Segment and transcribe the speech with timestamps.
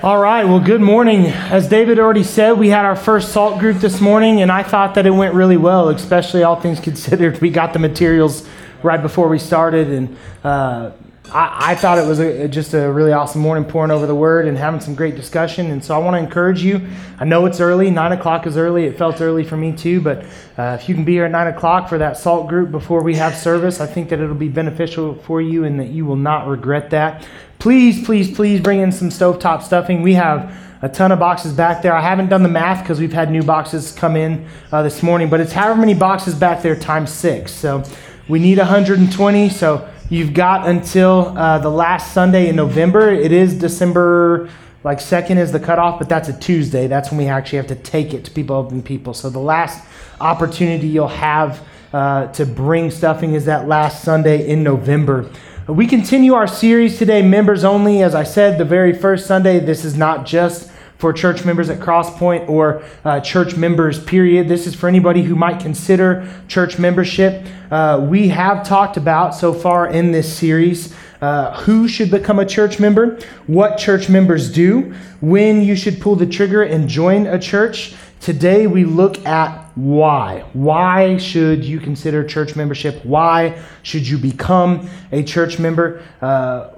[0.00, 1.26] All right, well, good morning.
[1.26, 4.94] As David already said, we had our first salt group this morning, and I thought
[4.94, 7.40] that it went really well, especially all things considered.
[7.48, 8.48] We got the materials
[8.84, 10.92] right before we started, and uh,
[11.30, 14.46] I, I, thought it was a, just a really awesome morning poring over the word
[14.46, 15.70] and having some great discussion.
[15.70, 16.86] And so I want to encourage you.
[17.18, 18.86] I know it's early, 9 o'clock is early.
[18.86, 20.24] It felt early for me too, but
[20.56, 23.14] uh, if you can be here at 9 o'clock for that salt group before we
[23.16, 26.46] have service, I think that it'll be beneficial for you and that you will not
[26.46, 27.26] regret that.
[27.58, 30.00] Please, please, please bring in some stovetop stuffing.
[30.00, 31.92] We have a ton of boxes back there.
[31.92, 35.28] I haven't done the math because we've had new boxes come in uh, this morning,
[35.28, 37.52] but it's however many boxes back there times six.
[37.52, 37.82] So
[38.28, 39.48] we need 120.
[39.50, 43.10] So you've got until uh, the last Sunday in November.
[43.10, 44.48] It is December
[44.84, 46.86] like second is the cutoff, but that's a Tuesday.
[46.86, 49.12] That's when we actually have to take it to people open people.
[49.12, 49.84] So the last
[50.20, 55.28] opportunity you'll have uh, to bring stuffing is that last Sunday in November.
[55.66, 58.02] We continue our series today, members only.
[58.02, 60.67] As I said, the very first Sunday, this is not just
[60.98, 64.48] for church members at Crosspoint or uh, church members, period.
[64.48, 67.46] This is for anybody who might consider church membership.
[67.70, 72.46] Uh, we have talked about so far in this series uh, who should become a
[72.46, 77.38] church member, what church members do, when you should pull the trigger and join a
[77.38, 77.94] church.
[78.20, 80.44] Today we look at why.
[80.52, 83.04] Why should you consider church membership?
[83.04, 86.02] Why should you become a church member?
[86.20, 86.70] Uh,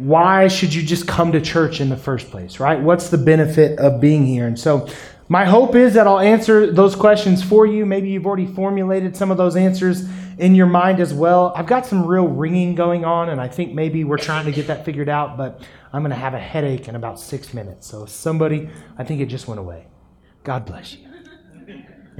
[0.00, 2.80] why should you just come to church in the first place, right?
[2.80, 4.46] What's the benefit of being here?
[4.46, 4.88] And so,
[5.28, 7.84] my hope is that I'll answer those questions for you.
[7.84, 11.52] Maybe you've already formulated some of those answers in your mind as well.
[11.54, 14.68] I've got some real ringing going on, and I think maybe we're trying to get
[14.68, 15.60] that figured out, but
[15.92, 17.86] I'm going to have a headache in about six minutes.
[17.86, 19.86] So, somebody, I think it just went away.
[20.44, 21.09] God bless you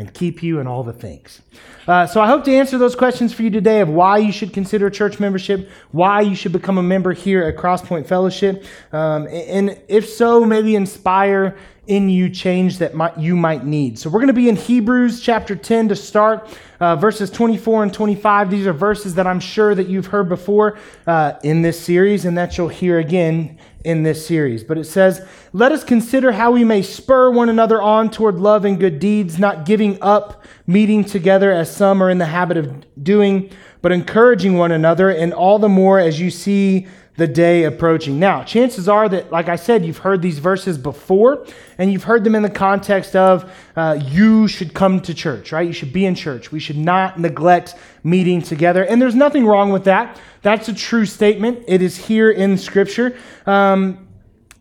[0.01, 1.43] and keep you and all the things.
[1.87, 4.53] Uh, so I hope to answer those questions for you today of why you should
[4.53, 9.78] consider church membership, why you should become a member here at Crosspoint Fellowship, um, and
[9.89, 11.56] if so, maybe inspire
[11.91, 13.98] in you change that might, you might need.
[13.98, 17.92] So we're going to be in Hebrews chapter 10 to start, uh, verses 24 and
[17.92, 18.48] 25.
[18.48, 20.78] These are verses that I'm sure that you've heard before
[21.09, 24.62] uh, in this series and that you'll hear again in this series.
[24.62, 28.65] But it says, Let us consider how we may spur one another on toward love
[28.65, 32.84] and good deeds, not giving up meeting together as some are in the habit of
[33.03, 33.50] doing,
[33.82, 36.86] but encouraging one another, and all the more as you see
[37.16, 38.19] the day approaching.
[38.19, 42.25] Now, chances are that, like I said, you've heard these verses before, and you've heard
[42.25, 45.66] them in the context of uh, you should come to church, right?
[45.66, 46.50] You should be in church.
[46.50, 48.84] We should not neglect meeting together.
[48.84, 50.19] And there's nothing wrong with that.
[50.43, 51.65] That's a true statement.
[51.69, 53.16] It is here in Scripture.
[53.44, 54.06] Um,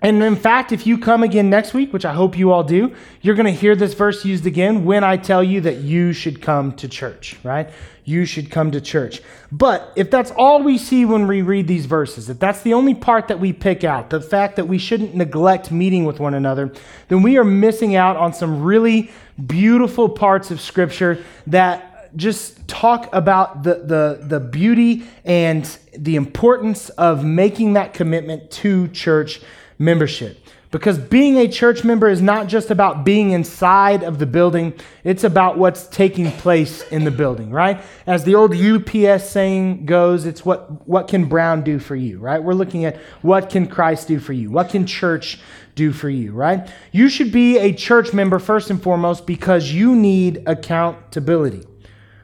[0.02, 2.96] and in fact, if you come again next week, which I hope you all do,
[3.22, 6.42] you're going to hear this verse used again when I tell you that you should
[6.42, 7.70] come to church, right?
[8.06, 9.22] You should come to church.
[9.52, 12.94] But if that's all we see when we read these verses, if that's the only
[12.96, 16.74] part that we pick out, the fact that we shouldn't neglect meeting with one another,
[17.10, 19.12] then we are missing out on some really
[19.48, 26.90] beautiful parts of Scripture that just talk about the, the, the beauty and the importance
[26.92, 29.42] of making that commitment to church
[29.80, 30.38] membership.
[30.72, 34.74] Because being a church member is not just about being inside of the building,
[35.04, 37.82] it's about what's taking place in the building, right?
[38.06, 42.44] As the old UPS saying goes, it's what, what can Brown do for you, right?
[42.44, 44.52] We're looking at what can Christ do for you?
[44.52, 45.40] What can church
[45.74, 46.70] do for you, right?
[46.92, 51.66] You should be a church member first and foremost because you need accountability.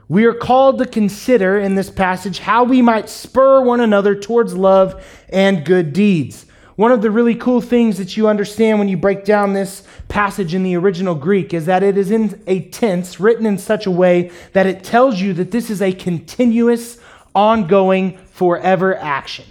[0.08, 4.54] We are called to consider in this passage how we might spur one another towards
[4.54, 6.46] love and good deeds.
[6.76, 10.54] One of the really cool things that you understand when you break down this passage
[10.54, 13.92] in the original Greek is that it is in a tense written in such a
[13.92, 16.98] way that it tells you that this is a continuous,
[17.34, 19.46] ongoing, forever action.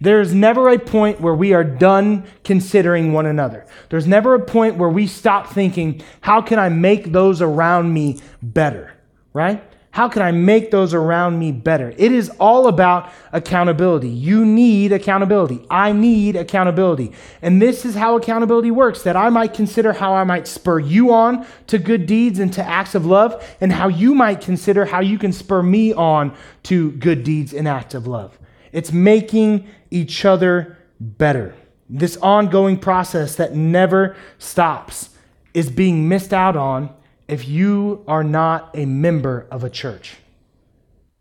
[0.00, 3.66] There's never a point where we are done considering one another.
[3.90, 8.18] There's never a point where we stop thinking, how can I make those around me
[8.42, 8.94] better?
[9.34, 9.62] Right?
[9.92, 11.92] How can I make those around me better?
[11.98, 14.08] It is all about accountability.
[14.08, 15.66] You need accountability.
[15.68, 17.12] I need accountability.
[17.42, 21.12] And this is how accountability works that I might consider how I might spur you
[21.12, 25.00] on to good deeds and to acts of love, and how you might consider how
[25.00, 28.38] you can spur me on to good deeds and acts of love.
[28.72, 31.54] It's making each other better.
[31.90, 35.10] This ongoing process that never stops
[35.52, 36.94] is being missed out on
[37.32, 40.16] if you are not a member of a church.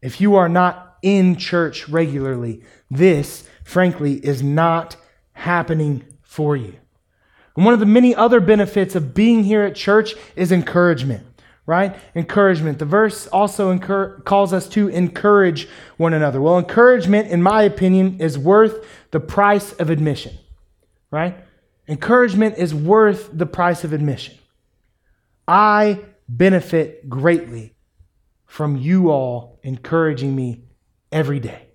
[0.01, 4.97] If you are not in church regularly, this, frankly, is not
[5.31, 6.75] happening for you.
[7.55, 11.25] And one of the many other benefits of being here at church is encouragement,
[11.65, 11.95] right?
[12.13, 12.79] Encouragement.
[12.79, 16.41] The verse also incur- calls us to encourage one another.
[16.41, 20.37] Well, encouragement, in my opinion, is worth the price of admission,
[21.09, 21.37] right?
[21.87, 24.35] Encouragement is worth the price of admission.
[25.51, 25.99] I
[26.29, 27.75] benefit greatly
[28.45, 30.63] from you all encouraging me
[31.11, 31.67] every day.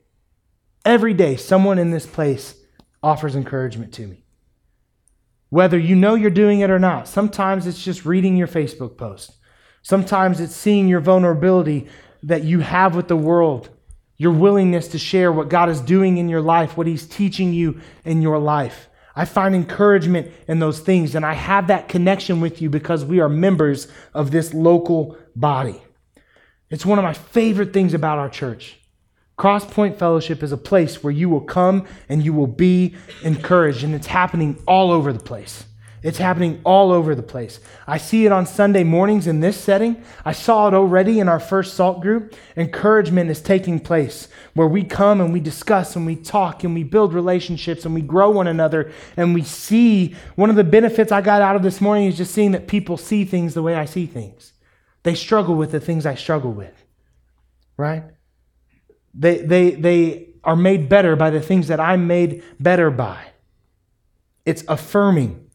[0.87, 2.55] Every day, someone in this place
[3.02, 4.25] offers encouragement to me.
[5.50, 9.37] Whether you know you're doing it or not, sometimes it's just reading your Facebook post.
[9.82, 11.87] Sometimes it's seeing your vulnerability
[12.23, 13.69] that you have with the world,
[14.17, 17.82] your willingness to share what God is doing in your life, what He's teaching you
[18.06, 18.88] in your life.
[19.18, 23.18] I find encouragement in those things, and I have that connection with you because we
[23.20, 25.80] are members of this local body.
[26.68, 28.78] It's one of my favorite things about our church.
[29.38, 33.94] Crosspoint Fellowship is a place where you will come and you will be encouraged, and
[33.94, 35.64] it's happening all over the place.
[36.06, 37.58] It's happening all over the place.
[37.85, 40.05] I see it on Sunday mornings in this setting.
[40.25, 42.37] I saw it already in our first SALT group.
[42.56, 46.85] Encouragement is taking place where we come and we discuss and we talk and we
[46.85, 50.14] build relationships and we grow one another and we see.
[50.37, 52.97] One of the benefits I got out of this morning is just seeing that people
[52.97, 54.52] see things the way I see things.
[55.02, 56.85] They struggle with the things I struggle with,
[57.76, 58.05] right?
[59.12, 63.25] They, they, they are made better by the things that I'm made better by.
[64.44, 65.45] It's affirming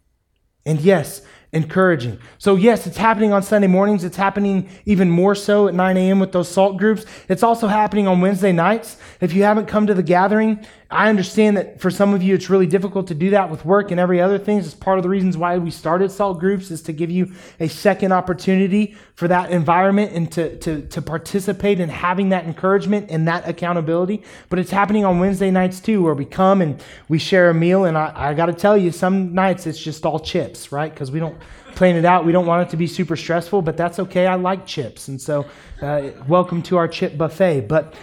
[0.66, 1.22] and yes,
[1.54, 2.18] encouraging.
[2.38, 4.04] So, yes, it's happening on Sunday mornings.
[4.04, 6.20] It's happening even more so at 9 a.m.
[6.20, 7.06] with those salt groups.
[7.28, 8.98] It's also happening on Wednesday nights.
[9.20, 12.50] If you haven't come to the gathering, I understand that for some of you it's
[12.50, 14.58] really difficult to do that with work and every other thing.
[14.58, 17.32] It's part of the reasons why we started salt groups is to give you
[17.62, 23.10] a second opportunity for that environment and to, to, to participate in having that encouragement
[23.10, 24.22] and that accountability.
[24.50, 27.86] But it's happening on Wednesday nights too, where we come and we share a meal.
[27.86, 30.94] And I, I got to tell you, some nights it's just all chips, right?
[30.94, 31.41] Because we don't
[31.76, 32.26] plan it out.
[32.26, 34.28] We don't want it to be super stressful, but that's okay.
[34.28, 35.08] I like chips.
[35.08, 35.46] And so,
[35.82, 37.62] uh, welcome to our chip buffet.
[37.62, 37.96] But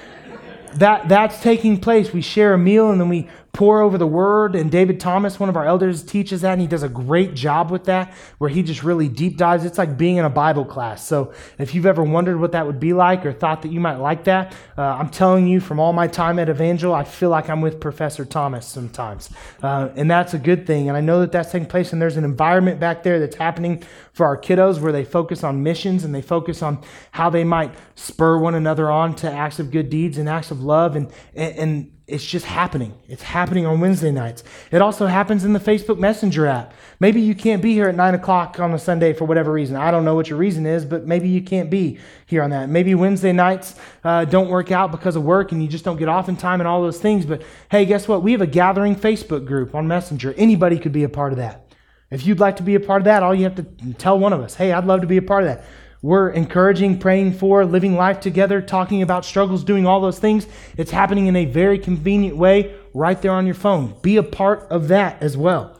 [0.74, 2.12] that, that's taking place.
[2.12, 4.54] We share a meal and then we pore over the word.
[4.54, 7.70] And David Thomas, one of our elders, teaches that, and he does a great job
[7.70, 9.64] with that, where he just really deep dives.
[9.64, 11.04] It's like being in a Bible class.
[11.04, 13.96] So if you've ever wondered what that would be like or thought that you might
[13.96, 17.48] like that, uh, I'm telling you from all my time at Evangel, I feel like
[17.48, 19.30] I'm with Professor Thomas sometimes.
[19.62, 20.88] Uh, and that's a good thing.
[20.88, 23.82] And I know that that's taking place, and there's an environment back there that's happening
[24.12, 27.72] for our kiddos where they focus on missions and they focus on how they might
[27.94, 30.96] spur one another on to acts of good deeds and acts of love.
[30.96, 32.94] And, and, and it's just happening.
[33.06, 34.42] It's happening on Wednesday nights.
[34.70, 36.72] It also happens in the Facebook Messenger app.
[37.00, 39.76] Maybe you can't be here at 9 o'clock on a Sunday for whatever reason.
[39.76, 42.70] I don't know what your reason is, but maybe you can't be here on that.
[42.70, 43.74] Maybe Wednesday nights
[44.04, 46.62] uh, don't work out because of work and you just don't get off in time
[46.62, 47.26] and all those things.
[47.26, 48.22] But hey, guess what?
[48.22, 50.32] We have a gathering Facebook group on Messenger.
[50.38, 51.66] Anybody could be a part of that.
[52.10, 53.66] If you'd like to be a part of that, all you have to
[53.98, 55.64] tell one of us, hey, I'd love to be a part of that.
[56.00, 60.46] We're encouraging, praying for, living life together, talking about struggles, doing all those things.
[60.76, 63.94] It's happening in a very convenient way right there on your phone.
[64.00, 65.78] Be a part of that as well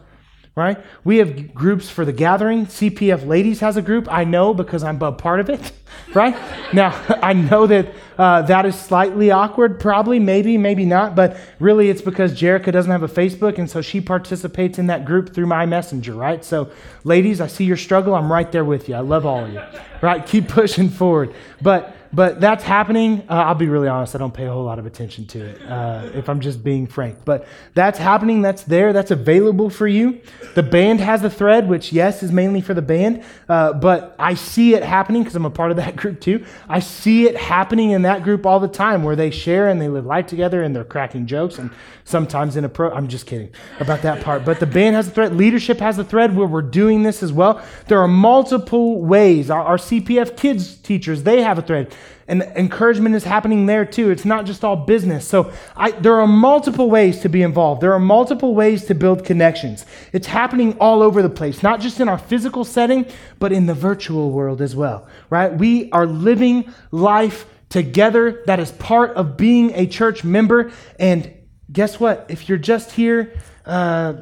[0.59, 0.79] right?
[1.05, 2.67] We have groups for the gathering.
[2.67, 4.13] CPF Ladies has a group.
[4.13, 5.71] I know because I'm a part of it,
[6.15, 6.37] right?
[6.75, 11.89] now, I know that uh, that is slightly awkward, probably, maybe, maybe not, but really
[11.89, 15.47] it's because Jerica doesn't have a Facebook, and so she participates in that group through
[15.47, 16.45] my messenger, right?
[16.45, 16.73] So,
[17.09, 18.15] ladies, I see your struggle.
[18.15, 18.95] I'm right there with you.
[18.95, 19.61] I love all of you,
[20.01, 20.25] right?
[20.25, 21.35] Keep pushing forward.
[21.61, 23.25] But but that's happening.
[23.29, 25.63] Uh, I'll be really honest, I don't pay a whole lot of attention to it,
[25.63, 27.19] uh, if I'm just being frank.
[27.25, 30.21] But that's happening, that's there, that's available for you.
[30.55, 34.35] The band has a thread, which, yes, is mainly for the band, uh, but I
[34.35, 36.45] see it happening because I'm a part of that group too.
[36.69, 39.89] I see it happening in that group all the time where they share and they
[39.89, 41.71] live life together and they're cracking jokes and
[42.05, 42.91] sometimes in a pro.
[42.91, 44.45] I'm just kidding about that part.
[44.45, 47.33] But the band has a thread, leadership has a thread where we're doing this as
[47.33, 47.63] well.
[47.87, 49.51] There are multiple ways.
[49.51, 51.95] Our, our CPF kids teachers, they have a thread.
[52.29, 54.11] And encouragement is happening there too.
[54.11, 55.27] It's not just all business.
[55.27, 57.81] So I, there are multiple ways to be involved.
[57.81, 59.87] There are multiple ways to build connections.
[60.13, 63.07] It's happening all over the place, not just in our physical setting,
[63.39, 65.53] but in the virtual world as well, right?
[65.53, 68.43] We are living life together.
[68.47, 70.71] That is part of being a church member.
[70.99, 71.33] And
[71.73, 72.27] guess what?
[72.29, 73.33] If you're just here
[73.65, 74.15] uh,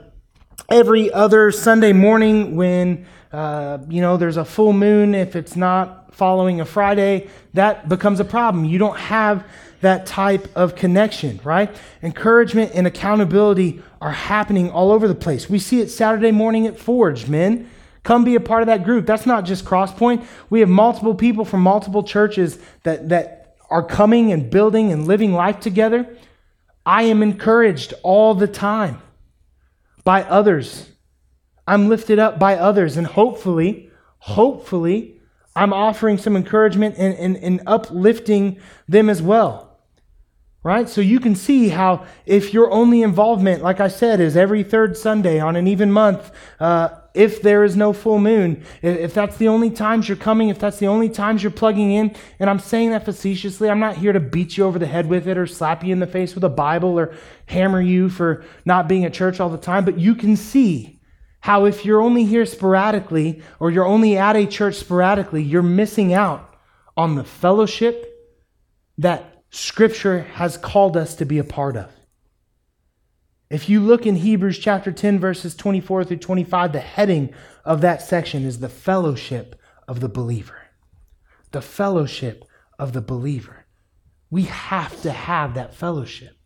[0.68, 6.14] every other Sunday morning when, uh, you know, there's a full moon, if it's not
[6.14, 8.64] following a Friday, that becomes a problem.
[8.64, 9.46] You don't have
[9.82, 11.75] that type of connection, right?
[12.02, 15.49] Encouragement and accountability are happening all over the place.
[15.49, 17.70] We see it Saturday morning at Forge, men.
[18.02, 19.04] Come be a part of that group.
[19.04, 20.25] That's not just Crosspoint.
[20.49, 25.32] We have multiple people from multiple churches that, that are coming and building and living
[25.32, 26.08] life together.
[26.85, 29.02] I am encouraged all the time
[30.06, 30.88] by others.
[31.66, 35.20] I'm lifted up by others, and hopefully, hopefully,
[35.56, 39.65] I'm offering some encouragement and, and, and uplifting them as well.
[40.66, 40.88] Right?
[40.88, 44.96] So you can see how if your only involvement, like I said, is every third
[44.96, 49.46] Sunday on an even month, uh, if there is no full moon, if that's the
[49.46, 52.90] only times you're coming, if that's the only times you're plugging in, and I'm saying
[52.90, 55.85] that facetiously, I'm not here to beat you over the head with it or slap
[55.85, 57.14] you in the face with a Bible or
[57.46, 61.00] hammer you for not being at church all the time, but you can see
[61.38, 66.12] how if you're only here sporadically or you're only at a church sporadically, you're missing
[66.12, 66.56] out
[66.96, 68.12] on the fellowship
[68.99, 71.90] that Scripture has called us to be a part of.
[73.48, 77.32] If you look in Hebrews chapter 10, verses 24 through 25, the heading
[77.64, 79.58] of that section is the fellowship
[79.88, 80.58] of the believer.
[81.52, 82.44] The fellowship
[82.78, 83.64] of the believer.
[84.30, 86.36] We have to have that fellowship.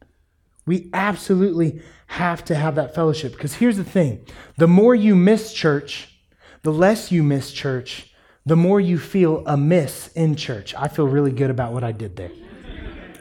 [0.65, 4.25] We absolutely have to have that fellowship because here's the thing
[4.57, 6.21] the more you miss church,
[6.63, 8.15] the less you miss church,
[8.47, 10.77] the more you feel amiss in church.
[10.77, 12.31] I feel really good about what I did there.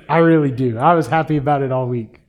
[0.10, 0.78] I really do.
[0.78, 2.22] I was happy about it all week.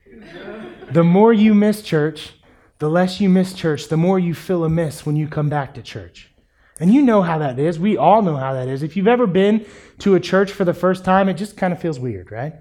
[0.93, 2.33] The more you miss church,
[2.79, 5.83] the less you miss church, the more you feel amiss when you come back to
[5.83, 6.31] church.
[6.79, 7.79] And you know how that is.
[7.79, 8.83] We all know how that is.
[8.83, 9.67] If you've ever been
[9.99, 12.55] to a church for the first time, it just kind of feels weird, right?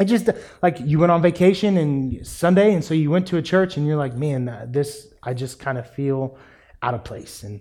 [0.00, 0.28] It just
[0.62, 3.86] like you went on vacation and Sunday, and so you went to a church, and
[3.86, 6.38] you're like, man, uh, this I just kind of feel
[6.82, 7.42] out of place.
[7.42, 7.60] And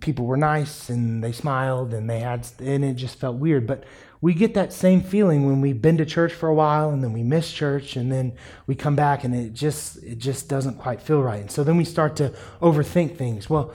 [0.00, 3.66] people were nice, and they smiled, and they had, and it just felt weird.
[3.66, 3.84] But
[4.20, 7.12] we get that same feeling when we've been to church for a while and then
[7.12, 8.34] we miss church and then
[8.66, 11.40] we come back and it just it just doesn't quite feel right.
[11.40, 13.48] And so then we start to overthink things.
[13.48, 13.72] Well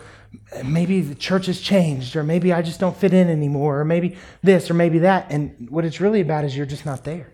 [0.64, 4.18] maybe the church has changed or maybe i just don't fit in anymore or maybe
[4.44, 5.28] this or maybe that.
[5.32, 7.34] And what it's really about is you're just not there.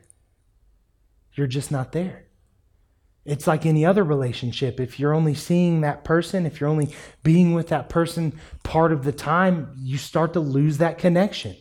[1.34, 2.26] You're just not there.
[3.24, 4.80] It's like any other relationship.
[4.80, 9.04] If you're only seeing that person, if you're only being with that person part of
[9.04, 11.56] the time, you start to lose that connection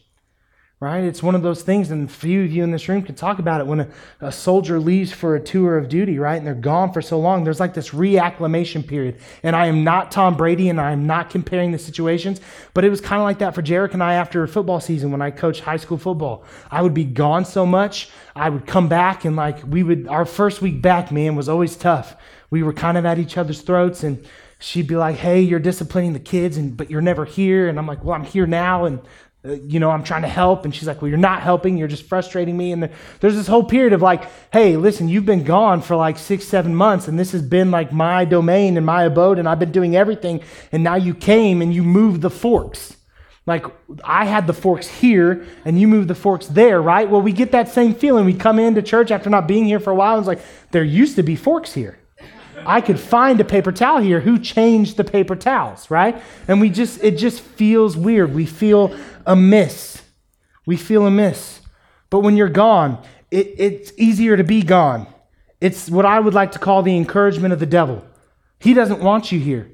[0.81, 1.05] right?
[1.05, 3.61] It's one of those things, and few of you in this room can talk about
[3.61, 3.89] it when a,
[4.23, 6.37] a, soldier leaves for a tour of duty, right?
[6.37, 7.45] And they're gone for so long.
[7.45, 9.19] There's like this reacclimation period.
[9.43, 12.41] And I am not Tom Brady and I am not comparing the situations,
[12.73, 15.21] but it was kind of like that for Jerica and I after football season when
[15.21, 16.45] I coached high school football.
[16.71, 20.25] I would be gone so much, I would come back and like we would, our
[20.25, 22.17] first week back, man, was always tough.
[22.49, 24.27] We were kind of at each other's throats and
[24.61, 27.87] she'd be like, "Hey, you're disciplining the kids, and but you're never here." And I'm
[27.87, 29.01] like, "Well, I'm here now." And
[29.43, 30.65] Uh, you know, I'm trying to help.
[30.65, 31.79] And she's like, Well, you're not helping.
[31.79, 32.73] You're just frustrating me.
[32.73, 36.45] And there's this whole period of like, Hey, listen, you've been gone for like six,
[36.45, 39.73] seven months, and this has been like my domain and my abode, and I've been
[39.73, 40.43] doing everything.
[40.73, 42.97] And now you came and you moved the forks.
[43.47, 43.65] Like,
[44.05, 47.09] I had the forks here, and you moved the forks there, right?
[47.09, 48.27] Well, we get that same feeling.
[48.27, 50.85] We come into church after not being here for a while, and it's like, There
[50.85, 52.00] used to be forks here.
[52.67, 54.21] I could find a paper towel here.
[54.21, 56.21] Who changed the paper towels, right?
[56.49, 58.35] And we just, it just feels weird.
[58.35, 60.03] We feel amiss.
[60.67, 61.61] We feel amiss.
[62.11, 65.07] But when you're gone, it, it's easier to be gone.
[65.61, 68.05] It's what I would like to call the encouragement of the devil.
[68.59, 69.71] He doesn't want you here.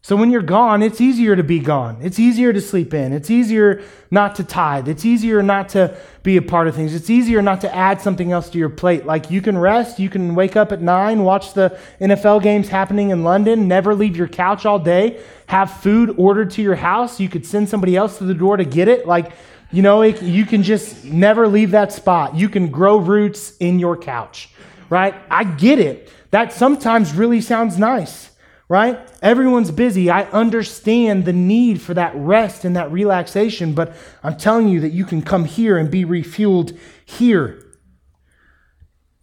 [0.00, 1.98] So when you're gone, it's easier to be gone.
[2.00, 3.12] It's easier to sleep in.
[3.12, 4.88] It's easier not to tithe.
[4.88, 6.94] It's easier not to be a part of things.
[6.94, 9.04] It's easier not to add something else to your plate.
[9.04, 13.10] Like you can rest, you can wake up at nine, watch the NFL games happening
[13.10, 17.20] in London, never leave your couch all day, have food ordered to your house.
[17.20, 19.06] You could send somebody else to the door to get it.
[19.06, 19.32] Like,
[19.72, 22.36] you know, it, you can just never leave that spot.
[22.36, 24.48] You can grow roots in your couch,
[24.88, 25.14] right?
[25.28, 26.10] I get it.
[26.30, 28.30] That sometimes really sounds nice
[28.68, 28.98] right?
[29.22, 30.10] Everyone's busy.
[30.10, 34.92] I understand the need for that rest and that relaxation, but I'm telling you that
[34.92, 37.64] you can come here and be refueled here.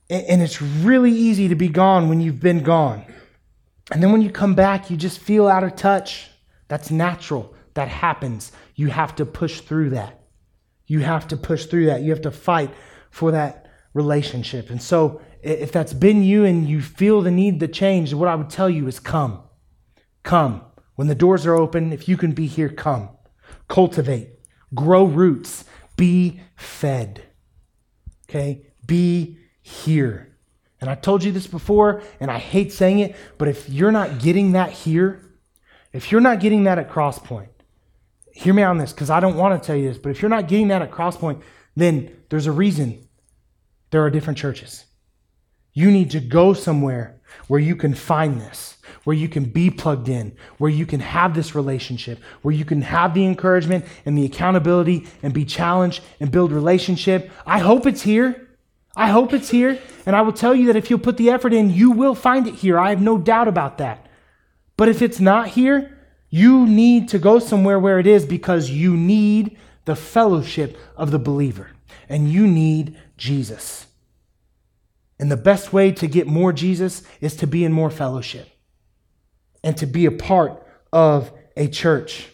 [0.09, 3.05] And it's really easy to be gone when you've been gone.
[3.91, 6.29] And then when you come back, you just feel out of touch.
[6.67, 7.53] That's natural.
[7.75, 8.51] That happens.
[8.75, 10.21] You have to push through that.
[10.87, 12.01] You have to push through that.
[12.01, 12.71] You have to fight
[13.09, 14.69] for that relationship.
[14.69, 18.35] And so if that's been you and you feel the need to change, what I
[18.35, 19.43] would tell you is come.
[20.23, 20.61] Come.
[20.95, 23.09] When the doors are open, if you can be here, come.
[23.67, 24.29] Cultivate.
[24.73, 25.65] Grow roots.
[25.97, 27.23] Be fed.
[28.27, 28.65] Okay?
[28.87, 30.35] Be here.
[30.81, 34.19] And I told you this before, and I hate saying it, but if you're not
[34.19, 35.21] getting that here,
[35.93, 37.49] if you're not getting that at Crosspoint,
[38.33, 40.29] hear me on this because I don't want to tell you this, but if you're
[40.29, 41.41] not getting that at Crosspoint,
[41.75, 43.07] then there's a reason
[43.91, 44.85] there are different churches.
[45.75, 50.07] You need to go somewhere where you can find this, where you can be plugged
[50.07, 54.25] in, where you can have this relationship, where you can have the encouragement and the
[54.25, 57.29] accountability and be challenged and build relationship.
[57.45, 58.47] I hope it's here.
[58.95, 59.77] I hope it's here.
[60.05, 62.47] And I will tell you that if you'll put the effort in, you will find
[62.47, 62.79] it here.
[62.79, 64.07] I have no doubt about that.
[64.77, 65.97] But if it's not here,
[66.29, 71.19] you need to go somewhere where it is because you need the fellowship of the
[71.19, 71.71] believer
[72.07, 73.87] and you need Jesus.
[75.19, 78.49] And the best way to get more Jesus is to be in more fellowship
[79.63, 82.27] and to be a part of a church.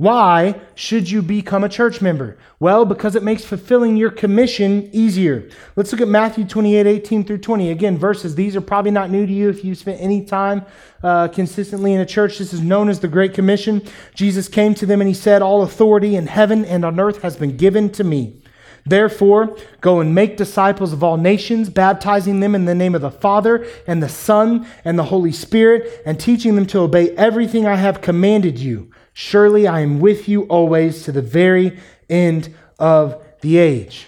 [0.00, 2.38] Why should you become a church member?
[2.58, 5.50] Well, because it makes fulfilling your commission easier.
[5.76, 7.70] Let's look at Matthew 28 18 through 20.
[7.70, 8.34] Again, verses.
[8.34, 10.64] These are probably not new to you if you've spent any time
[11.02, 12.38] uh, consistently in a church.
[12.38, 13.82] This is known as the Great Commission.
[14.14, 17.36] Jesus came to them and he said, All authority in heaven and on earth has
[17.36, 18.39] been given to me.
[18.86, 23.10] Therefore, go and make disciples of all nations, baptizing them in the name of the
[23.10, 27.76] Father and the Son and the Holy Spirit, and teaching them to obey everything I
[27.76, 28.90] have commanded you.
[29.12, 34.06] Surely I am with you always to the very end of the age.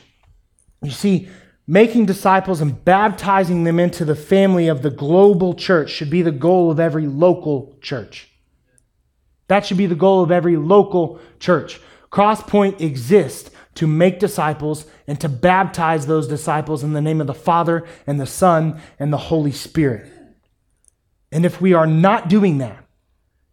[0.83, 1.29] You see,
[1.67, 6.33] making disciples and baptizing them into the family of the global church should be the
[6.33, 8.29] goal of every local church.
[9.49, 11.81] That should be the goal of every local church.
[12.11, 17.35] Crosspoint exists to make disciples and to baptize those disciples in the name of the
[17.35, 20.11] Father and the Son and the Holy Spirit.
[21.31, 22.85] And if we are not doing that,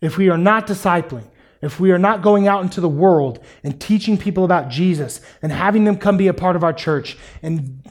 [0.01, 1.25] if we are not discipling,
[1.61, 5.51] if we are not going out into the world and teaching people about Jesus and
[5.51, 7.85] having them come be a part of our church and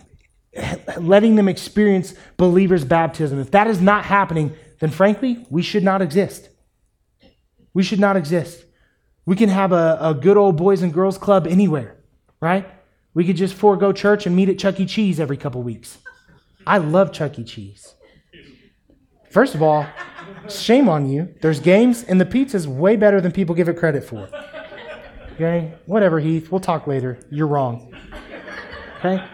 [0.99, 6.03] letting them experience believers' baptism, if that is not happening, then frankly, we should not
[6.03, 6.49] exist.
[7.75, 8.65] We should not exist.
[9.27, 11.98] We can have a, a good old boys and girls club anywhere
[12.41, 12.69] right?
[13.15, 14.87] We could just forego church and meet at Chuck E.
[14.87, 15.99] Cheese every couple weeks.
[16.67, 17.45] I love Chuck E.
[17.45, 17.95] Cheese.
[19.31, 19.87] First of all,
[20.49, 21.35] shame on you.
[21.41, 24.29] There's games, and the pizza's way better than people give it credit for.
[25.35, 25.75] Okay?
[25.87, 26.51] Whatever, Heath.
[26.51, 27.19] We'll talk later.
[27.31, 27.95] You're wrong.
[28.99, 29.25] Okay?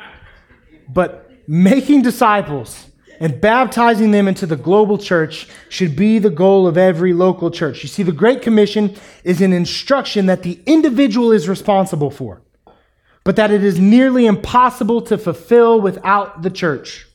[0.88, 2.86] But making disciples
[3.20, 7.82] and baptizing them into the global church should be the goal of every local church.
[7.82, 12.43] You see, the Great Commission is an instruction that the individual is responsible for
[13.24, 17.06] but that it is nearly impossible to fulfill without the church.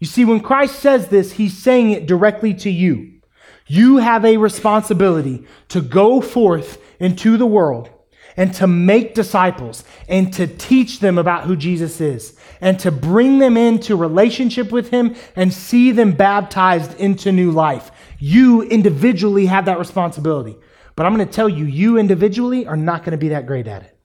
[0.00, 3.20] You see, when Christ says this, he's saying it directly to you.
[3.66, 7.88] You have a responsibility to go forth into the world
[8.36, 13.38] and to make disciples and to teach them about who Jesus is and to bring
[13.38, 17.90] them into relationship with him and see them baptized into new life.
[18.18, 20.56] You individually have that responsibility.
[20.96, 23.66] But I'm going to tell you, you individually are not going to be that great
[23.66, 23.99] at it.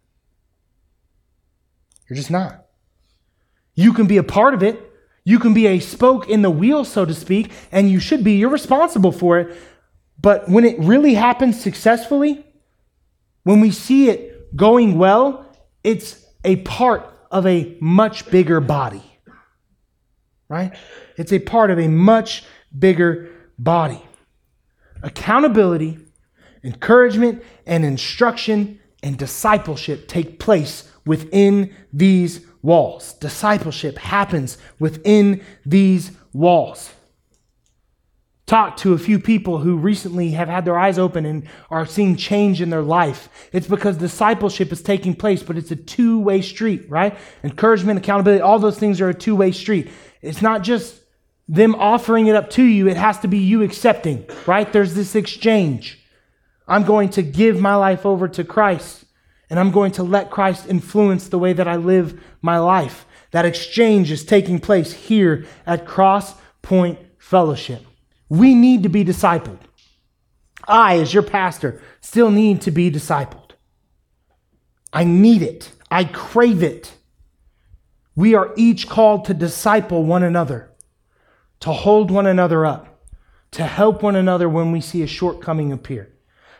[2.09, 2.65] You're just not.
[3.73, 4.79] You can be a part of it.
[5.23, 8.33] You can be a spoke in the wheel, so to speak, and you should be.
[8.33, 9.57] You're responsible for it.
[10.21, 12.45] But when it really happens successfully,
[13.43, 15.45] when we see it going well,
[15.83, 19.03] it's a part of a much bigger body.
[20.47, 20.75] Right?
[21.17, 22.43] It's a part of a much
[22.77, 24.01] bigger body.
[25.01, 25.99] Accountability,
[26.63, 33.13] encouragement, and instruction and discipleship take place within these walls.
[33.13, 36.91] Discipleship happens within these walls.
[38.47, 42.15] Talk to a few people who recently have had their eyes open and are seeing
[42.15, 43.29] change in their life.
[43.51, 47.17] It's because discipleship is taking place, but it's a two way street, right?
[47.43, 49.89] Encouragement, accountability, all those things are a two way street.
[50.21, 51.01] It's not just
[51.47, 54.71] them offering it up to you, it has to be you accepting, right?
[54.71, 55.99] There's this exchange.
[56.67, 59.04] I'm going to give my life over to Christ
[59.49, 63.05] and I'm going to let Christ influence the way that I live my life.
[63.31, 67.83] That exchange is taking place here at Cross Point Fellowship.
[68.29, 69.59] We need to be discipled.
[70.67, 73.51] I, as your pastor, still need to be discipled.
[74.91, 75.71] I need it.
[75.91, 76.93] I crave it.
[78.15, 80.71] We are each called to disciple one another,
[81.59, 83.03] to hold one another up,
[83.51, 86.13] to help one another when we see a shortcoming appear,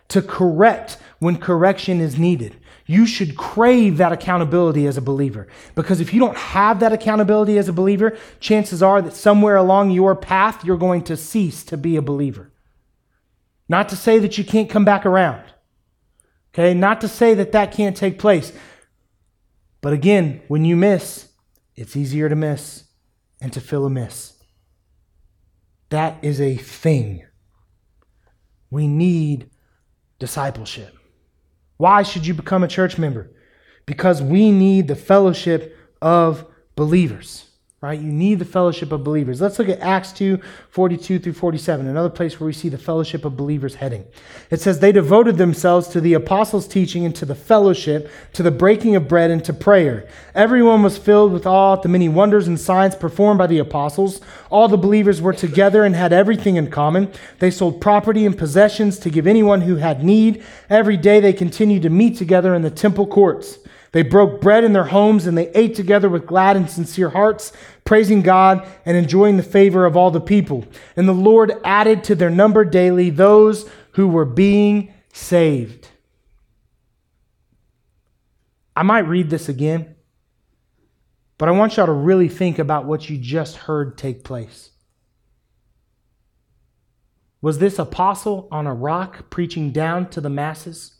[0.10, 5.48] to correct when correction is needed, you should crave that accountability as a believer.
[5.74, 9.92] Because if you don't have that accountability as a believer, chances are that somewhere along
[9.92, 12.52] your path, you're going to cease to be a believer.
[13.68, 15.44] Not to say that you can't come back around.
[16.54, 16.76] Okay?
[16.76, 18.54] Not to say that that can't take place.
[19.82, 21.30] But again, when you miss,
[21.76, 22.84] it's easier to miss
[23.42, 24.34] and to fill a miss.
[25.90, 27.26] That is a thing.
[28.70, 29.50] We need
[30.20, 30.95] discipleship.
[31.78, 33.30] Why should you become a church member?
[33.86, 37.45] Because we need the fellowship of believers
[37.86, 38.00] right?
[38.00, 39.40] You need the fellowship of believers.
[39.40, 40.40] Let's look at Acts 2
[40.72, 44.06] 42 through 47, another place where we see the fellowship of believers heading.
[44.50, 48.50] It says, They devoted themselves to the apostles' teaching and to the fellowship, to the
[48.50, 50.08] breaking of bread and to prayer.
[50.34, 54.20] Everyone was filled with awe at the many wonders and signs performed by the apostles.
[54.50, 57.12] All the believers were together and had everything in common.
[57.38, 60.44] They sold property and possessions to give anyone who had need.
[60.72, 63.60] Every day they continued to meet together in the temple courts.
[63.96, 67.54] They broke bread in their homes and they ate together with glad and sincere hearts,
[67.86, 70.66] praising God and enjoying the favor of all the people.
[70.98, 75.88] And the Lord added to their number daily those who were being saved.
[78.76, 79.96] I might read this again,
[81.38, 84.72] but I want y'all to really think about what you just heard take place.
[87.42, 90.98] Was this apostle on a rock preaching down to the masses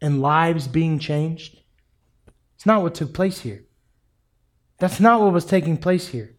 [0.00, 1.56] and lives being changed?
[2.58, 3.66] It's not what took place here.
[4.80, 6.36] That's not what was taking place here.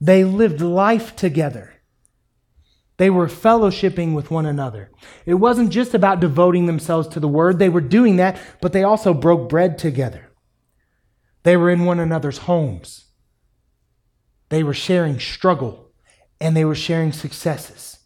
[0.00, 1.74] They lived life together.
[2.96, 4.92] They were fellowshipping with one another.
[5.26, 8.84] It wasn't just about devoting themselves to the word, they were doing that, but they
[8.84, 10.30] also broke bread together.
[11.42, 13.06] They were in one another's homes.
[14.48, 15.90] They were sharing struggle
[16.40, 17.98] and they were sharing successes.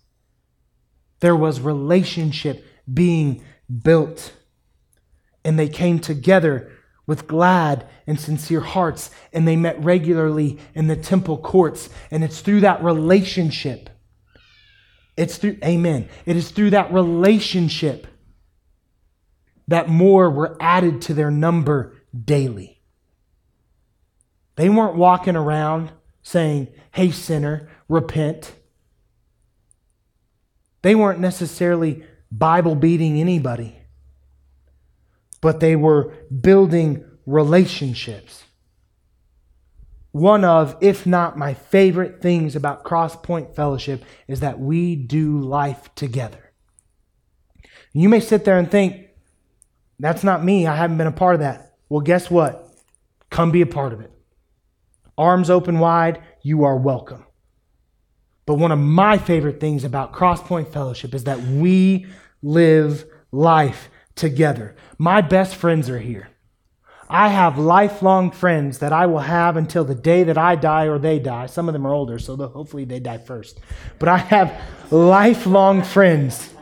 [1.20, 3.44] There was relationship being
[3.84, 4.32] built.
[5.44, 6.70] And they came together
[7.06, 11.88] with glad and sincere hearts, and they met regularly in the temple courts.
[12.10, 13.90] And it's through that relationship
[15.16, 16.08] it's through, amen.
[16.24, 18.06] It is through that relationship
[19.68, 22.80] that more were added to their number daily.
[24.56, 28.54] They weren't walking around saying, hey, sinner, repent.
[30.82, 33.76] They weren't necessarily Bible beating anybody,
[35.42, 38.44] but they were building relationships
[40.12, 45.88] one of, if not my favorite things about Crosspoint Fellowship is that we do life
[45.94, 46.52] together.
[47.94, 49.08] You may sit there and think,
[49.98, 50.66] that's not me.
[50.66, 51.76] I haven't been a part of that.
[51.88, 52.68] Well, guess what?
[53.30, 54.10] Come be a part of it.
[55.16, 57.24] Arms open wide, you are welcome.
[58.44, 62.06] But one of my favorite things about Crosspoint Fellowship is that we
[62.42, 64.74] live life together.
[64.98, 66.28] My best friends are here.
[67.08, 70.98] I have lifelong friends that I will have until the day that I die or
[70.98, 71.44] they die.
[71.44, 73.60] Some of them are older, so hopefully they die first.
[73.98, 74.58] But I have
[74.90, 76.54] lifelong friends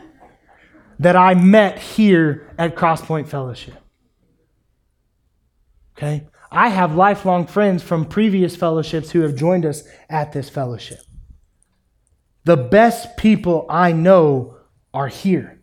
[0.99, 3.75] that I met here at Crosspoint Fellowship.
[5.97, 6.27] Okay?
[6.51, 10.99] I have lifelong friends from previous fellowships who have joined us at this fellowship.
[12.43, 14.57] The best people I know
[14.93, 15.60] are here.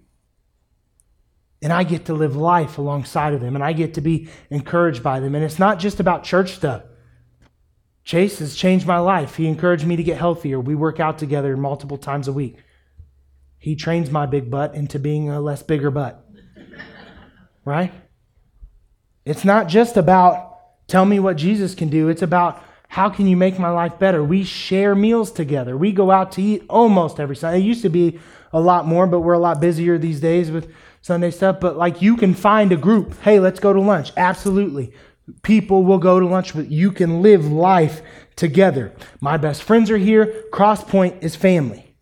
[1.60, 5.02] And I get to live life alongside of them and I get to be encouraged
[5.02, 5.34] by them.
[5.34, 6.82] And it's not just about church stuff.
[8.04, 9.36] Chase has changed my life.
[9.36, 10.60] He encouraged me to get healthier.
[10.60, 12.56] We work out together multiple times a week.
[13.58, 16.24] He trains my big butt into being a less bigger butt.
[17.64, 17.92] Right?
[19.26, 22.08] It's not just about tell me what Jesus can do.
[22.08, 24.24] It's about how can you make my life better?
[24.24, 25.76] We share meals together.
[25.76, 27.58] We go out to eat almost every Sunday.
[27.58, 28.18] It used to be
[28.52, 30.72] a lot more, but we're a lot busier these days with
[31.08, 33.18] Sunday stuff, but like you can find a group.
[33.22, 34.12] Hey, let's go to lunch.
[34.14, 34.92] Absolutely.
[35.42, 38.02] People will go to lunch but you can live life
[38.36, 38.92] together.
[39.18, 40.44] My best friends are here.
[40.52, 41.96] Crosspoint is family.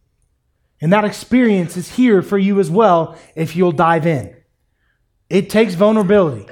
[0.81, 4.35] And that experience is here for you as well if you'll dive in.
[5.31, 6.49] It takes vulnerability.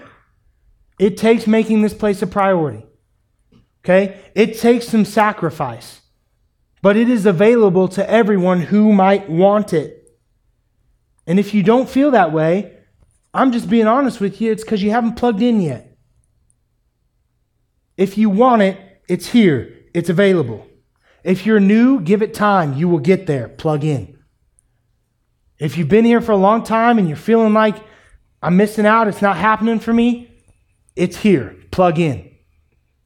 [1.01, 2.87] It takes making this place a priority.
[3.85, 4.21] Okay?
[4.37, 6.03] It takes some sacrifice.
[6.83, 10.04] But it is available to everyone who might want it.
[11.27, 12.77] And if you don't feel that way,
[13.33, 15.97] I'm just being honest with you, it's because you haven't plugged in yet.
[17.97, 20.67] If you want it, it's here, it's available.
[21.23, 22.75] If you're new, give it time.
[22.75, 23.49] You will get there.
[23.49, 24.19] Plug in.
[25.59, 27.77] If you've been here for a long time and you're feeling like
[28.43, 30.31] I'm missing out, it's not happening for me,
[30.95, 31.57] it's here.
[31.71, 32.31] Plug in.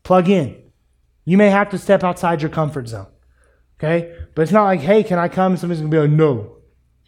[0.03, 0.61] Plug in.
[1.25, 3.07] You may have to step outside your comfort zone.
[3.79, 4.17] Okay?
[4.35, 5.57] But it's not like, hey, can I come?
[5.57, 6.57] Somebody's going to be like, no,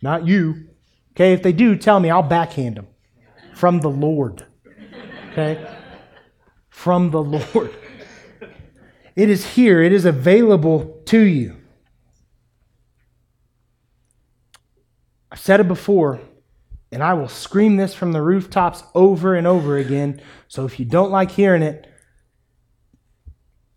[0.03, 0.69] not you.
[1.13, 2.87] Okay, if they do, tell me, I'll backhand them.
[3.55, 4.47] From the Lord.
[5.33, 5.67] Okay?
[6.69, 7.75] From the Lord.
[9.17, 11.57] It is here, it is available to you.
[15.31, 16.21] I've said it before,
[16.91, 20.21] and I will scream this from the rooftops over and over again.
[20.49, 21.87] So if you don't like hearing it,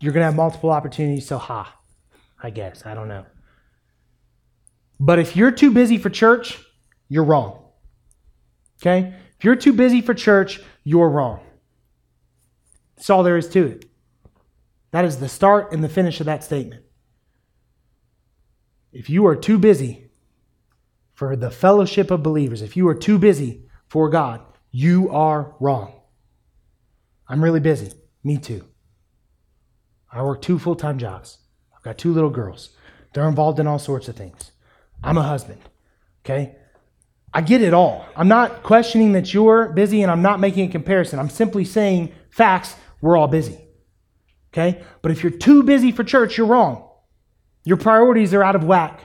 [0.00, 1.26] you're going to have multiple opportunities.
[1.26, 1.76] So, ha,
[2.42, 2.84] I guess.
[2.84, 3.24] I don't know.
[4.98, 6.58] But if you're too busy for church,
[7.08, 7.62] you're wrong.
[8.80, 9.14] Okay?
[9.38, 11.40] If you're too busy for church, you're wrong.
[12.96, 13.86] That's all there is to it.
[14.92, 16.82] That is the start and the finish of that statement.
[18.92, 20.10] If you are too busy
[21.14, 24.40] for the fellowship of believers, if you are too busy for God,
[24.70, 26.00] you are wrong.
[27.28, 27.92] I'm really busy.
[28.22, 28.64] Me too.
[30.12, 31.38] I work two full time jobs.
[31.76, 32.70] I've got two little girls.
[33.12, 34.52] They're involved in all sorts of things.
[35.02, 35.60] I'm a husband.
[36.24, 36.56] Okay?
[37.34, 38.06] I get it all.
[38.16, 41.18] I'm not questioning that you're busy and I'm not making a comparison.
[41.18, 43.58] I'm simply saying facts, we're all busy.
[44.52, 44.84] Okay?
[45.02, 46.88] But if you're too busy for church, you're wrong.
[47.64, 49.00] Your priorities are out of whack.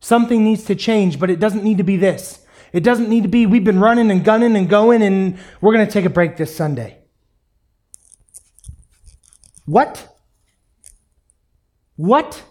[0.00, 2.44] Something needs to change, but it doesn't need to be this.
[2.72, 5.86] It doesn't need to be we've been running and gunning and going and we're going
[5.86, 6.98] to take a break this Sunday.
[9.66, 10.08] What?
[11.94, 12.42] What?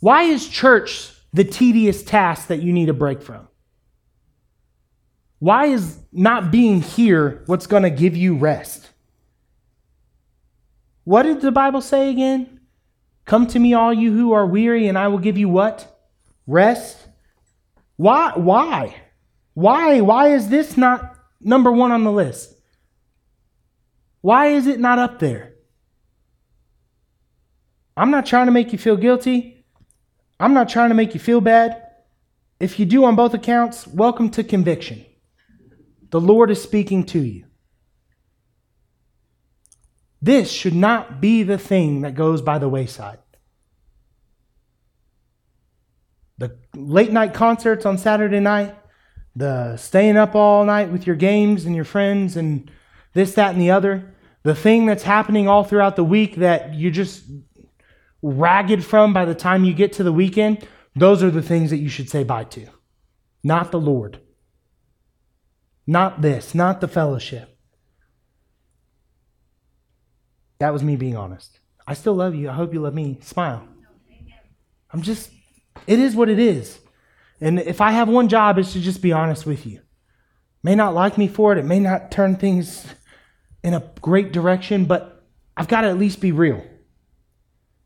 [0.00, 3.47] Why is church the tedious task that you need a break from?
[5.38, 8.90] Why is not being here what's going to give you rest?
[11.04, 12.60] What did the Bible say again?
[13.24, 16.00] Come to me, all you who are weary, and I will give you what?
[16.46, 16.98] Rest.
[17.96, 18.32] Why?
[18.34, 18.96] Why?
[19.54, 20.00] Why?
[20.00, 22.54] Why is this not number one on the list?
[24.20, 25.54] Why is it not up there?
[27.96, 29.64] I'm not trying to make you feel guilty.
[30.40, 31.82] I'm not trying to make you feel bad.
[32.60, 35.04] If you do on both accounts, welcome to conviction.
[36.10, 37.44] The Lord is speaking to you.
[40.20, 43.18] This should not be the thing that goes by the wayside.
[46.38, 48.74] The late night concerts on Saturday night,
[49.36, 52.70] the staying up all night with your games and your friends, and
[53.12, 56.90] this, that, and the other, the thing that's happening all throughout the week that you're
[56.90, 57.24] just
[58.22, 60.66] ragged from by the time you get to the weekend,
[60.96, 62.66] those are the things that you should say bye to,
[63.44, 64.20] not the Lord.
[65.88, 67.56] Not this, not the fellowship.
[70.58, 71.60] That was me being honest.
[71.86, 72.50] I still love you.
[72.50, 73.16] I hope you love me.
[73.22, 73.66] Smile.
[74.90, 75.30] I'm just,
[75.86, 76.78] it is what it is.
[77.40, 79.80] And if I have one job, it's to just be honest with you.
[80.62, 82.86] May not like me for it, it may not turn things
[83.64, 85.24] in a great direction, but
[85.56, 86.66] I've got to at least be real.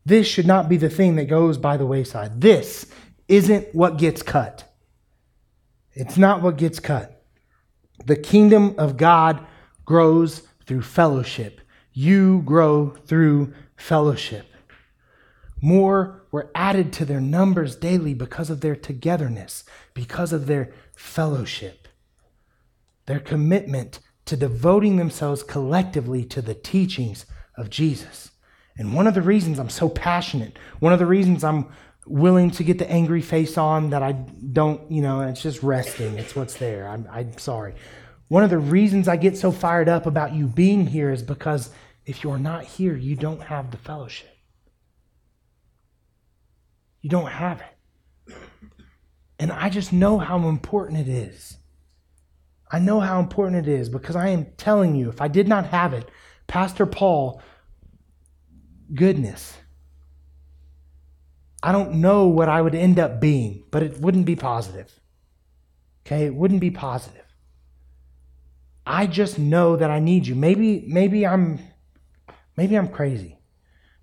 [0.05, 2.41] This should not be the thing that goes by the wayside.
[2.41, 2.85] This
[3.29, 4.69] isn't what gets cut.
[5.93, 7.22] It's not what gets cut.
[8.05, 9.45] The kingdom of God
[9.85, 11.61] grows through fellowship.
[11.93, 14.47] You grow through fellowship.
[15.61, 19.63] More were added to their numbers daily because of their togetherness,
[19.93, 21.87] because of their fellowship,
[23.05, 28.31] their commitment to devoting themselves collectively to the teachings of Jesus.
[28.77, 31.67] And one of the reasons I'm so passionate, one of the reasons I'm
[32.05, 36.17] willing to get the angry face on that I don't, you know, it's just resting.
[36.17, 36.87] It's what's there.
[36.87, 37.75] I'm, I'm sorry.
[38.27, 41.69] One of the reasons I get so fired up about you being here is because
[42.05, 44.35] if you're not here, you don't have the fellowship.
[47.01, 48.35] You don't have it.
[49.39, 51.57] And I just know how important it is.
[52.71, 55.67] I know how important it is because I am telling you, if I did not
[55.67, 56.09] have it,
[56.47, 57.41] Pastor Paul,
[58.93, 59.55] goodness,
[61.63, 64.99] I don't know what I would end up being, but it wouldn't be positive.
[66.05, 66.25] Okay?
[66.25, 67.23] It wouldn't be positive.
[68.85, 70.35] I just know that I need you.
[70.35, 71.59] Maybe maybe I'm
[72.57, 73.39] maybe I'm crazy.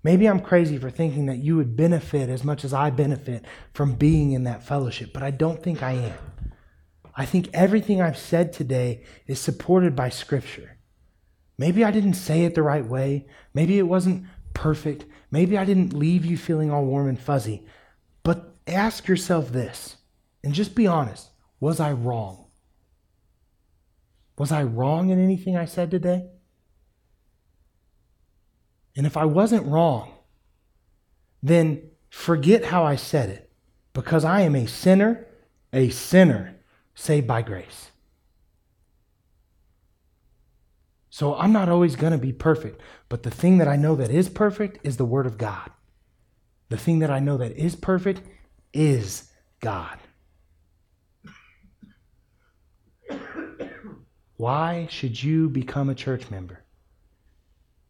[0.03, 3.93] Maybe I'm crazy for thinking that you would benefit as much as I benefit from
[3.93, 6.17] being in that fellowship, but I don't think I am.
[7.15, 10.79] I think everything I've said today is supported by scripture.
[11.59, 13.27] Maybe I didn't say it the right way.
[13.53, 15.05] Maybe it wasn't perfect.
[15.31, 17.65] Maybe I didn't leave you feeling all warm and fuzzy.
[18.21, 19.97] But ask yourself this
[20.43, 22.45] and just be honest was I wrong?
[24.37, 26.27] Was I wrong in anything I said today?
[28.95, 30.11] And if I wasn't wrong,
[31.43, 33.51] then forget how I said it
[33.93, 35.27] because I am a sinner,
[35.71, 36.55] a sinner
[36.95, 37.91] saved by grace.
[41.11, 42.81] So I'm not always going to be perfect.
[43.09, 45.69] But the thing that I know that is perfect is the Word of God.
[46.69, 48.21] The thing that I know that is perfect
[48.73, 49.99] is God.
[54.37, 56.63] Why should you become a church member?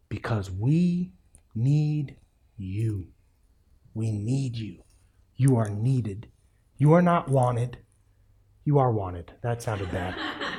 [0.08, 1.12] Because we
[1.54, 2.16] need
[2.56, 3.06] you.
[3.94, 4.82] We need you.
[5.36, 6.26] You are needed.
[6.76, 7.78] You are not wanted.
[8.64, 9.32] You are wanted.
[9.42, 10.16] That sounded bad.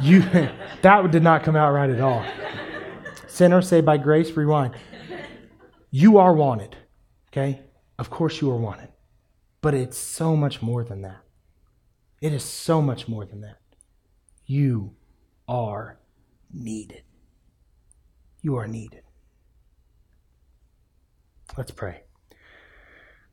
[0.00, 0.20] you
[0.82, 2.24] that did not come out right at all.
[3.26, 4.74] Sinner, say by grace, rewind.
[5.90, 6.76] You are wanted.
[7.32, 7.60] Okay?
[7.98, 8.88] Of course you are wanted.
[9.60, 11.20] But it's so much more than that.
[12.20, 13.58] It is so much more than that.
[14.46, 14.94] You
[15.48, 15.98] are
[16.52, 17.02] needed.
[18.40, 19.02] You are needed.
[21.56, 22.03] Let's pray.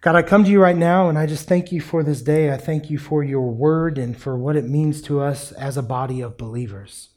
[0.01, 2.51] God, I come to you right now and I just thank you for this day.
[2.51, 5.83] I thank you for your word and for what it means to us as a
[5.83, 7.09] body of believers.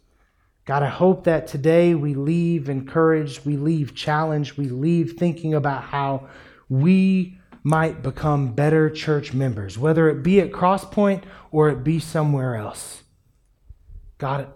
[0.67, 5.85] God, I hope that today we leave encouraged, we leave challenged, we leave thinking about
[5.85, 6.29] how
[6.69, 12.55] we might become better church members, whether it be at Crosspoint or it be somewhere
[12.55, 13.03] else.
[14.19, 14.53] God,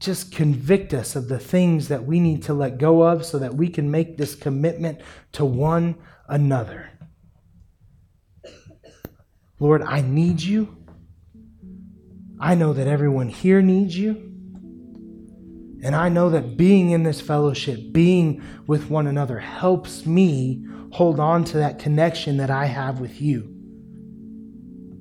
[0.00, 3.54] just convict us of the things that we need to let go of so that
[3.54, 5.96] we can make this commitment to one
[6.28, 6.91] another.
[9.62, 10.76] Lord, I need you.
[12.40, 14.16] I know that everyone here needs you.
[15.84, 21.20] And I know that being in this fellowship, being with one another, helps me hold
[21.20, 23.42] on to that connection that I have with you.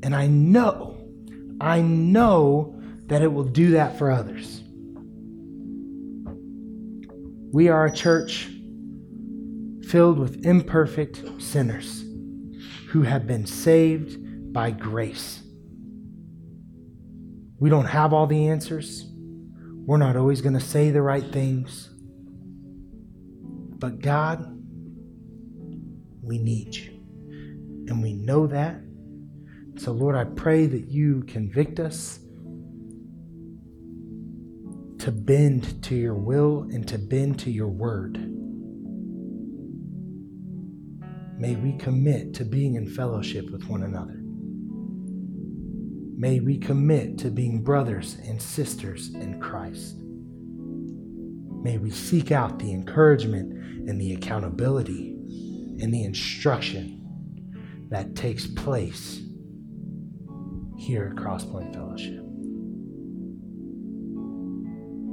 [0.04, 1.08] And I know,
[1.60, 4.62] I know that it will do that for others.
[7.52, 8.48] We are a church
[9.88, 12.06] filled with imperfect sinners
[12.90, 14.21] who have been saved
[14.52, 15.42] by grace.
[17.60, 19.06] We don't have all the answers.
[19.86, 21.90] We're not always going to say the right things.
[23.78, 24.46] But God,
[26.22, 26.92] we need you.
[27.88, 28.82] And we know that.
[29.78, 32.20] So, Lord, I pray that you convict us
[35.00, 38.18] to bend to your will and to bend to your word.
[41.40, 44.21] May we commit to being in fellowship with one another.
[46.22, 49.96] May we commit to being brothers and sisters in Christ.
[51.64, 53.52] May we seek out the encouragement
[53.90, 55.16] and the accountability
[55.82, 59.20] and the instruction that takes place
[60.78, 62.22] here at Crosspoint Fellowship.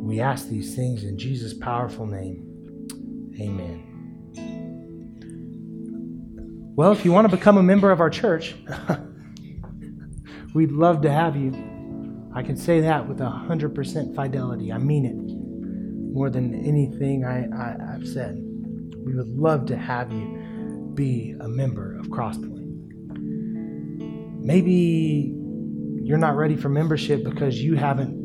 [0.04, 2.44] We ask these things in Jesus' powerful name.
[3.40, 3.86] Amen.
[6.76, 8.56] Well, if you want to become a member of our church,
[10.54, 11.52] we'd love to have you.
[12.34, 14.72] I can say that with 100% fidelity.
[14.72, 15.38] I mean it
[16.12, 18.36] more than anything I, I, have said.
[19.04, 22.56] We would love to have you be a member of Crosspoint.
[24.44, 25.34] Maybe
[26.02, 28.16] you're not ready for membership because you haven't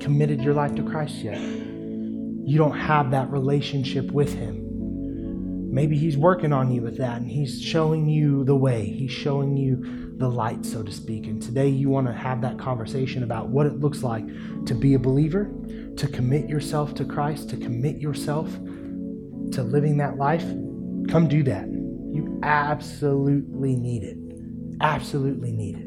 [0.00, 1.40] committed your life to Christ yet.
[1.40, 5.72] You don't have that relationship with Him.
[5.72, 8.86] Maybe He's working on you with that and He's showing you the way.
[8.86, 11.26] He's showing you the light, so to speak.
[11.26, 14.26] And today you want to have that conversation about what it looks like
[14.66, 15.50] to be a believer,
[15.96, 18.50] to commit yourself to Christ, to commit yourself
[19.52, 20.44] to living that life.
[21.08, 21.66] Come do that.
[21.66, 24.16] You absolutely need it.
[24.80, 25.86] Absolutely need it.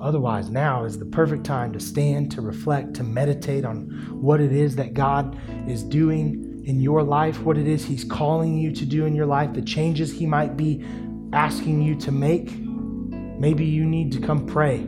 [0.00, 3.86] Otherwise, now is the perfect time to stand, to reflect, to meditate on
[4.20, 8.58] what it is that God is doing in your life, what it is He's calling
[8.58, 10.84] you to do in your life, the changes He might be
[11.32, 12.52] asking you to make.
[12.58, 14.84] Maybe you need to come pray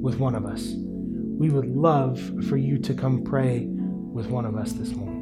[0.00, 0.72] with one of us.
[0.74, 5.16] We would love for you to come pray with one of us this morning.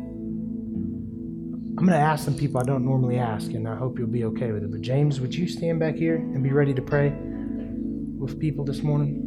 [1.79, 4.25] I'm going to ask some people I don't normally ask, and I hope you'll be
[4.25, 4.71] okay with it.
[4.71, 7.15] But, James, would you stand back here and be ready to pray?
[8.19, 9.26] with people this morning.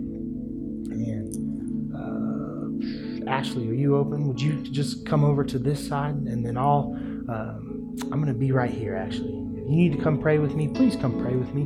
[3.30, 4.28] Ashley, are you open?
[4.28, 6.94] Would you just come over to this side and then I'll,
[7.30, 9.30] um, I'm going to be right here actually.
[9.30, 11.62] If you need to come pray with me, please come pray with me.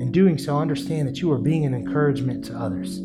[0.00, 3.00] In doing so, understand that you are being an encouragement to others.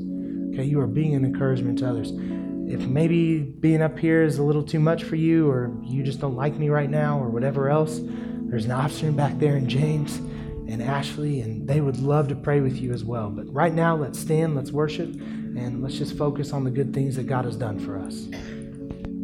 [0.53, 2.11] Okay, you are being an encouragement to others.
[2.69, 6.19] If maybe being up here is a little too much for you, or you just
[6.19, 10.17] don't like me right now, or whatever else, there's an option back there in James
[10.67, 13.29] and Ashley, and they would love to pray with you as well.
[13.29, 15.09] But right now, let's stand, let's worship,
[15.57, 18.27] and let's just focus on the good things that God has done for us.